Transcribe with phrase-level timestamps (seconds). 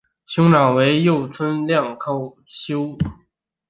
[0.25, 2.97] 兄长为右京亮山口修弘。